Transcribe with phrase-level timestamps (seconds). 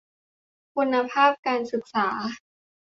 [0.75, 2.07] คุณภาพการศึกษา